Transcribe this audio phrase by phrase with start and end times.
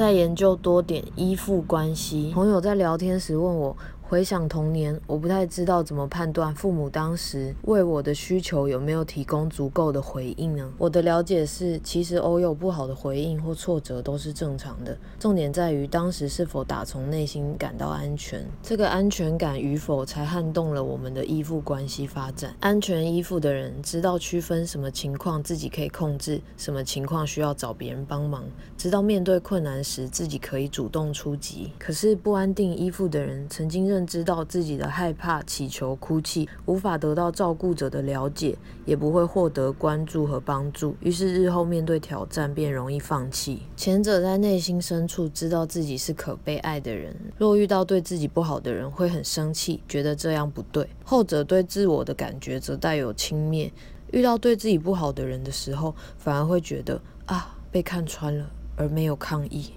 [0.00, 2.30] 在研究多点依附关系。
[2.32, 3.76] 朋友在聊天时问我。
[4.10, 10.68] 回想童年，我不太知道怎么判断父母当时为我的需求有没有提供足够的回应呢？
[10.78, 18.44] 我的了解是，其实偶有不好的回应或挫折都是正常的，重点在于当时是否打从内心感到安全。
[18.60, 22.52] 这个安全感与否，才撼动了我们的依附关系发展。
[22.58, 28.42] 安全依附的人知道区分什么情况自己可以控制，什么情况需要找别人帮忙，
[28.76, 31.70] 知道面对困难时自己可以主动出击。
[31.78, 33.99] 可是不安定依附的人，曾经认。
[34.06, 43.62] 知道自己的害怕、祈求、哭泣，无法得到照顾者的了解，也不会获得关注和帮助，于是日后面对挑战便容易放弃。
[43.76, 53.70] 前者在内心深处知道自己是可被爱的人，若遇到对自己不好的人，会很生气，觉得这样不对；后者对自我的感觉则带有轻蔑，
[54.12, 59.72] 遇到对自己不好的人的时候，反而会觉得啊被看穿了，而没有抗议。